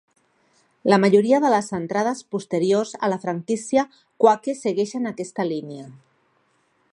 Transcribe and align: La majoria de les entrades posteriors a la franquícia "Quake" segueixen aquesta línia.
La 0.91 0.97
majoria 1.01 1.39
de 1.43 1.51
les 1.53 1.67
entrades 1.79 2.23
posteriors 2.35 2.95
a 3.09 3.11
la 3.13 3.19
franquícia 3.27 3.85
"Quake" 4.25 4.57
segueixen 4.63 5.11
aquesta 5.11 5.47
línia. 5.51 5.87